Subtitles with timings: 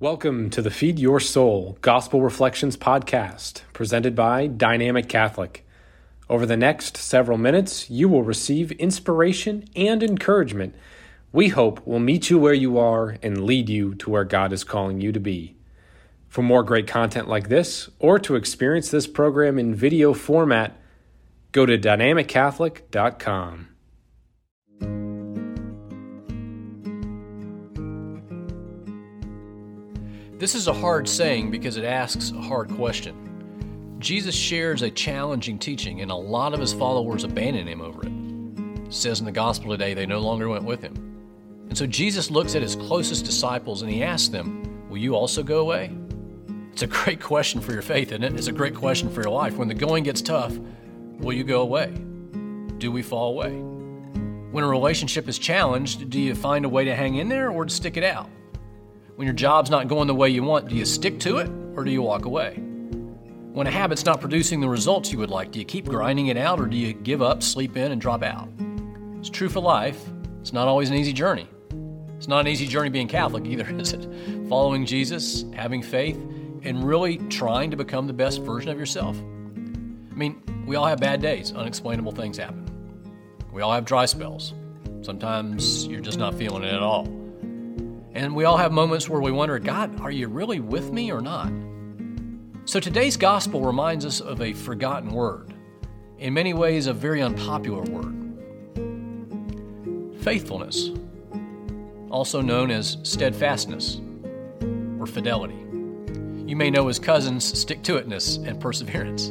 [0.00, 5.66] Welcome to the Feed Your Soul Gospel Reflections podcast, presented by Dynamic Catholic.
[6.30, 10.76] Over the next several minutes, you will receive inspiration and encouragement
[11.32, 14.62] we hope will meet you where you are and lead you to where God is
[14.62, 15.56] calling you to be.
[16.28, 20.80] For more great content like this, or to experience this program in video format,
[21.50, 23.68] go to dynamiccatholic.com.
[30.38, 33.96] This is a hard saying because it asks a hard question.
[33.98, 38.12] Jesus shares a challenging teaching, and a lot of his followers abandon him over it.
[38.86, 40.94] It says in the gospel today they no longer went with him.
[41.68, 45.42] And so Jesus looks at his closest disciples and he asks them, Will you also
[45.42, 45.90] go away?
[46.72, 48.34] It's a great question for your faith, isn't it?
[48.34, 49.56] It's a great question for your life.
[49.56, 50.56] When the going gets tough,
[51.18, 51.88] will you go away?
[52.78, 53.50] Do we fall away?
[54.52, 57.64] When a relationship is challenged, do you find a way to hang in there or
[57.64, 58.30] to stick it out?
[59.18, 61.82] When your job's not going the way you want, do you stick to it or
[61.82, 62.54] do you walk away?
[63.52, 66.36] When a habit's not producing the results you would like, do you keep grinding it
[66.36, 68.48] out or do you give up, sleep in, and drop out?
[69.18, 70.00] It's true for life.
[70.40, 71.48] It's not always an easy journey.
[72.16, 74.08] It's not an easy journey being Catholic either, is it?
[74.48, 76.16] Following Jesus, having faith,
[76.62, 79.18] and really trying to become the best version of yourself.
[79.18, 82.70] I mean, we all have bad days, unexplainable things happen.
[83.52, 84.54] We all have dry spells.
[85.02, 87.17] Sometimes you're just not feeling it at all.
[88.18, 91.20] And we all have moments where we wonder, God, are you really with me or
[91.20, 91.52] not?
[92.64, 95.54] So today's gospel reminds us of a forgotten word,
[96.18, 98.16] in many ways, a very unpopular word
[100.20, 100.90] faithfulness,
[102.10, 104.00] also known as steadfastness
[104.98, 105.54] or fidelity.
[106.44, 109.30] You may know as cousins stick to itness and perseverance.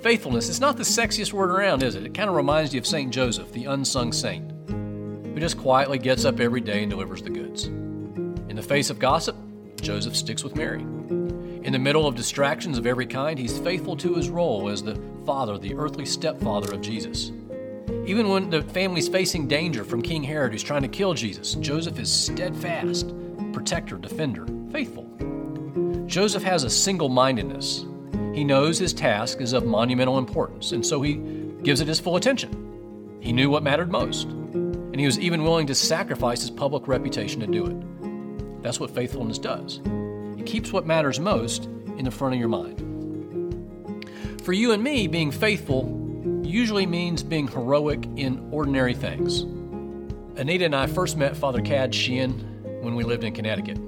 [0.00, 2.06] Faithfulness is not the sexiest word around, is it?
[2.06, 3.12] It kind of reminds you of St.
[3.12, 7.68] Joseph, the unsung saint, who just quietly gets up every day and delivers the goods.
[8.56, 9.36] In the face of gossip,
[9.82, 10.80] Joseph sticks with Mary.
[10.80, 14.98] In the middle of distractions of every kind, he's faithful to his role as the
[15.26, 17.32] father, the earthly stepfather of Jesus.
[18.06, 21.98] Even when the family's facing danger from King Herod, who's trying to kill Jesus, Joseph
[21.98, 23.12] is steadfast,
[23.52, 25.06] protector, defender, faithful.
[26.06, 27.84] Joseph has a single mindedness.
[28.32, 31.16] He knows his task is of monumental importance, and so he
[31.62, 33.18] gives it his full attention.
[33.20, 37.40] He knew what mattered most, and he was even willing to sacrifice his public reputation
[37.40, 37.95] to do it.
[38.66, 39.80] That's what faithfulness does.
[40.36, 41.66] It keeps what matters most
[41.98, 42.82] in the front of your mind.
[44.42, 49.42] For you and me, being faithful usually means being heroic in ordinary things.
[50.36, 52.40] Anita and I first met Father Cadge Sheehan
[52.82, 53.78] when we lived in Connecticut.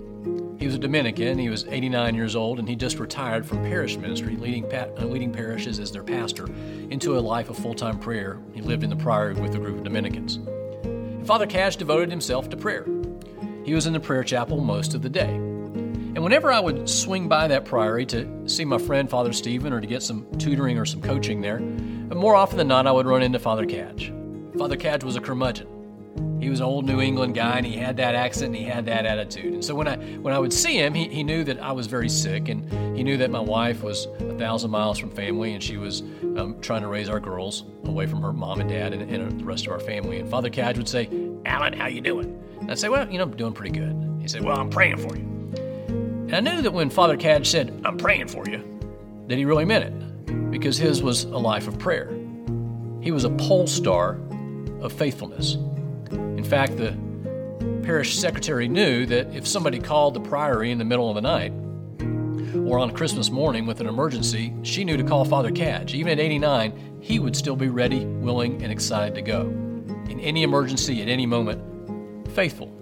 [0.61, 3.97] He was a Dominican, he was 89 years old, and he just retired from parish
[3.97, 6.47] ministry, leading, pa- uh, leading parishes as their pastor,
[6.91, 8.39] into a life of full time prayer.
[8.55, 10.39] He lived in the priory with a group of Dominicans.
[11.27, 12.87] Father Cadge devoted himself to prayer.
[13.69, 15.29] He was in the prayer chapel most of the day.
[15.29, 19.81] And whenever I would swing by that priory to see my friend Father Stephen or
[19.83, 23.23] to get some tutoring or some coaching there, more often than not, I would run
[23.23, 24.11] into Father Cadge.
[24.57, 25.69] Father Cadge was a curmudgeon.
[26.41, 28.87] He was an old New England guy, and he had that accent and he had
[28.87, 29.53] that attitude.
[29.53, 31.89] And so when I when I would see him, he, he knew that I was
[31.89, 35.63] very sick, and he knew that my wife was a thousand miles from family, and
[35.63, 36.01] she was
[36.39, 39.45] um, trying to raise our girls away from her mom and dad and, and the
[39.45, 40.21] rest of our family.
[40.21, 41.11] And Father Cadge would say,
[41.45, 44.19] "Alan, how you doing?" And I'd say, Well, you know, I'm doing pretty good.
[44.21, 45.23] He said, Well, I'm praying for you.
[46.29, 48.63] And I knew that when Father Cadge said, I'm praying for you,
[49.29, 52.15] that he really meant it because his was a life of prayer.
[53.01, 54.19] He was a pole star
[54.81, 55.55] of faithfulness.
[56.11, 56.97] In fact, the
[57.83, 61.53] parish secretary knew that if somebody called the priory in the middle of the night
[62.69, 65.95] or on Christmas morning with an emergency, she knew to call Father Cadge.
[65.95, 69.68] Even at 89, he would still be ready, willing, and excited to go.
[70.19, 71.63] In any emergency, at any moment,
[72.33, 72.75] faithful.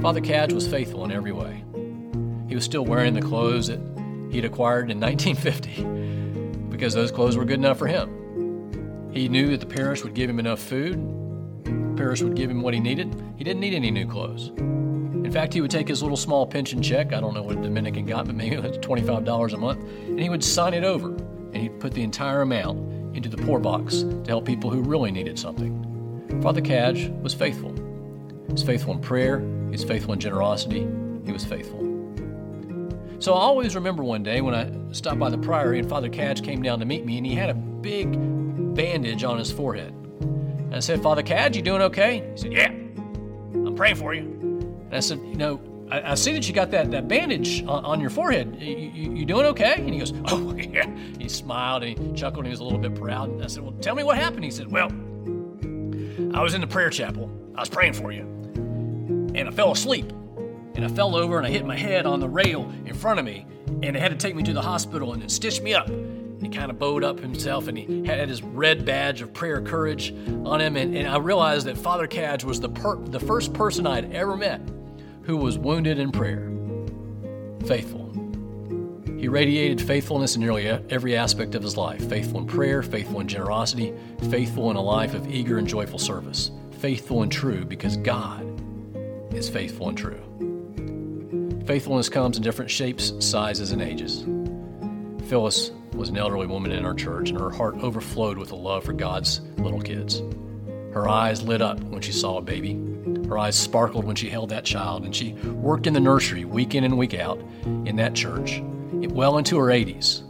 [0.00, 1.62] Father Cadge was faithful in every way.
[2.48, 3.78] He was still wearing the clothes that
[4.30, 9.10] he'd acquired in 1950 because those clothes were good enough for him.
[9.12, 10.94] He knew that the parish would give him enough food,
[11.62, 13.14] the parish would give him what he needed.
[13.36, 14.48] He didn't need any new clothes.
[14.48, 17.60] In fact, he would take his little small pension check, I don't know what a
[17.60, 21.08] Dominican got, but maybe it was $25 a month, and he would sign it over
[21.08, 22.78] and he'd put the entire amount
[23.14, 25.79] into the poor box to help people who really needed something.
[26.42, 27.74] Father Cadge was faithful.
[28.46, 30.88] He was faithful in prayer, he was faithful in generosity,
[31.24, 31.90] he was faithful.
[33.20, 36.42] So I always remember one day when I stopped by the priory and Father Cadge
[36.42, 38.16] came down to meet me and he had a big
[38.74, 39.92] bandage on his forehead.
[40.20, 42.26] And I said, Father Cadge, you doing okay?
[42.32, 44.22] He said, Yeah, I'm praying for you.
[44.22, 45.60] And I said, You know,
[45.90, 48.56] I, I see that you got that, that bandage on, on your forehead.
[48.58, 49.74] You, you, you, doing okay?
[49.74, 50.90] And he goes, Oh, yeah.
[51.18, 53.28] He smiled and he chuckled and he was a little bit proud.
[53.28, 54.44] And I said, Well, tell me what happened.
[54.44, 54.90] He said, Well,
[56.34, 57.30] I was in the prayer chapel.
[57.54, 58.40] I was praying for you
[59.34, 60.10] and I fell asleep.
[60.74, 63.24] And I fell over and I hit my head on the rail in front of
[63.24, 63.44] me,
[63.82, 65.88] and they had to take me to the hospital and then stitch me up.
[65.88, 69.60] And he kind of bowed up himself and he had his red badge of prayer
[69.60, 70.14] courage
[70.44, 70.76] on him.
[70.76, 74.36] And, and I realized that Father Cadge was the, per, the first person I'd ever
[74.36, 74.62] met
[75.22, 76.50] who was wounded in prayer.
[77.66, 78.10] Faithful.
[79.20, 83.28] He radiated faithfulness in nearly every aspect of his life faithful in prayer, faithful in
[83.28, 83.92] generosity,
[84.30, 88.46] faithful in a life of eager and joyful service, faithful and true because God
[89.34, 90.22] is faithful and true.
[91.66, 94.24] Faithfulness comes in different shapes, sizes, and ages.
[95.28, 98.84] Phyllis was an elderly woman in our church, and her heart overflowed with a love
[98.84, 100.22] for God's little kids.
[100.94, 102.80] Her eyes lit up when she saw a baby.
[103.28, 106.74] Her eyes sparkled when she held that child, and she worked in the nursery week
[106.74, 107.38] in and week out
[107.84, 110.22] in that church, well into her 80s,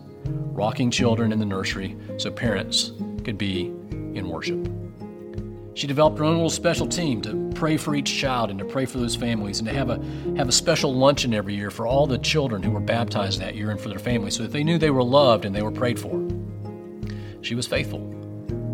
[0.52, 2.92] rocking children in the nursery so parents
[3.24, 3.66] could be
[4.14, 4.68] in worship.
[5.74, 8.84] She developed her own little special team to pray for each child and to pray
[8.84, 10.02] for those families and to have a
[10.36, 13.70] have a special luncheon every year for all the children who were baptized that year
[13.70, 15.98] and for their families so that they knew they were loved and they were prayed
[15.98, 16.28] for.
[17.42, 18.00] She was faithful,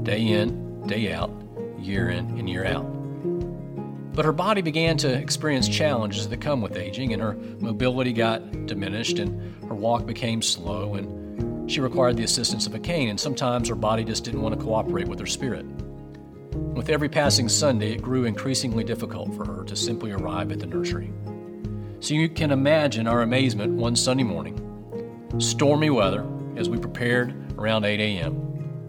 [0.02, 1.30] day in, day out,
[1.78, 2.95] year in and year out.
[4.16, 8.64] But her body began to experience challenges that come with aging, and her mobility got
[8.64, 13.20] diminished, and her walk became slow, and she required the assistance of a cane, and
[13.20, 15.66] sometimes her body just didn't want to cooperate with her spirit.
[16.54, 20.66] With every passing Sunday, it grew increasingly difficult for her to simply arrive at the
[20.66, 21.12] nursery.
[22.00, 24.58] So you can imagine our amazement one Sunday morning.
[25.36, 26.26] Stormy weather
[26.56, 28.34] as we prepared around 8 a.m.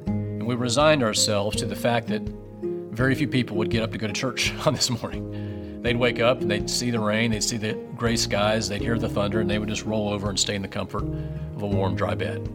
[0.06, 2.22] And we resigned ourselves to the fact that
[2.98, 5.82] very few people would get up to go to church on this morning.
[5.84, 8.98] They'd wake up and they'd see the rain, they'd see the gray skies, they'd hear
[8.98, 11.68] the thunder, and they would just roll over and stay in the comfort of a
[11.68, 12.50] warm, dry bed.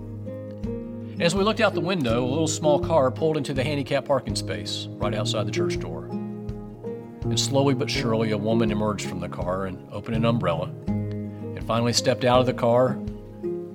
[1.20, 4.34] As we looked out the window, a little small car pulled into the handicap parking
[4.34, 6.06] space right outside the church door.
[6.06, 11.64] And slowly but surely, a woman emerged from the car and opened an umbrella, and
[11.64, 12.98] finally stepped out of the car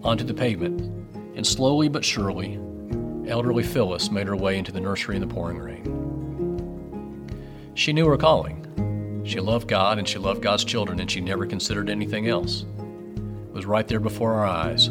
[0.04, 0.82] onto the pavement.
[1.38, 2.60] And slowly but surely,
[3.26, 6.07] elderly Phyllis made her way into the nursery in the pouring rain.
[7.78, 9.22] She knew her calling.
[9.24, 12.66] She loved God and she loved God's children, and she never considered anything else.
[12.80, 14.90] It was right there before our eyes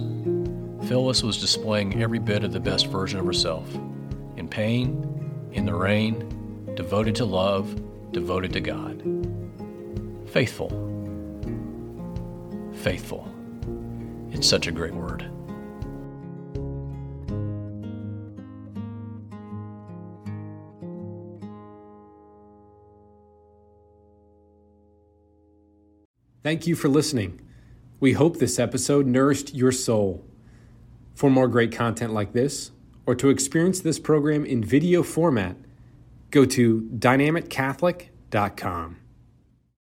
[0.87, 3.69] Phyllis was displaying every bit of the best version of herself
[4.37, 7.75] in pain, in the rain, devoted to love,
[8.13, 9.03] devoted to God.
[10.29, 10.71] Faithful.
[12.73, 13.29] Faithful.
[14.31, 15.29] It's such a great word.
[26.47, 27.41] Thank you for listening.
[27.99, 30.25] We hope this episode nourished your soul.
[31.17, 32.71] For more great content like this,
[33.05, 35.57] or to experience this program in video format,
[36.31, 38.97] go to dynamiccatholic.com.